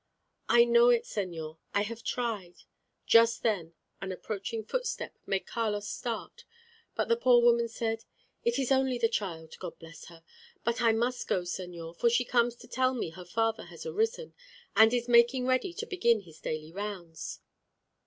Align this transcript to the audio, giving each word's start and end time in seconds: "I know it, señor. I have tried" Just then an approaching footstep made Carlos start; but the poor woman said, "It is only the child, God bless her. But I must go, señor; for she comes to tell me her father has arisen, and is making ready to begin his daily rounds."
"I 0.49 0.63
know 0.65 0.89
it, 0.89 1.03
señor. 1.03 1.59
I 1.75 1.83
have 1.83 2.01
tried" 2.03 2.63
Just 3.17 3.43
then 3.43 3.75
an 4.01 4.11
approaching 4.11 4.63
footstep 4.65 5.15
made 5.27 5.45
Carlos 5.45 5.87
start; 5.87 6.43
but 6.95 7.07
the 7.07 7.15
poor 7.15 7.39
woman 7.43 7.67
said, 7.67 8.05
"It 8.43 8.57
is 8.57 8.71
only 8.71 8.97
the 8.97 9.07
child, 9.07 9.53
God 9.59 9.77
bless 9.77 10.05
her. 10.05 10.23
But 10.63 10.81
I 10.81 10.91
must 10.91 11.27
go, 11.27 11.41
señor; 11.41 11.95
for 11.95 12.09
she 12.09 12.25
comes 12.25 12.55
to 12.55 12.67
tell 12.67 12.95
me 12.95 13.11
her 13.11 13.25
father 13.25 13.65
has 13.65 13.85
arisen, 13.85 14.33
and 14.75 14.91
is 14.91 15.07
making 15.07 15.45
ready 15.45 15.71
to 15.73 15.85
begin 15.85 16.21
his 16.21 16.39
daily 16.39 16.71
rounds." 16.71 17.41